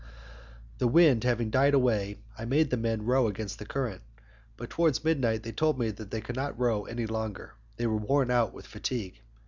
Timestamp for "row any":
6.57-7.05